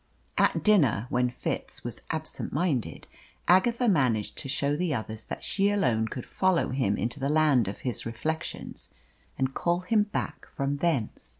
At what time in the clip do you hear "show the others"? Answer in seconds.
4.49-5.23